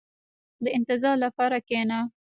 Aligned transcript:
•د 0.63 0.65
انتظار 0.77 1.15
لپاره 1.25 1.57
کښېنه. 1.67 1.99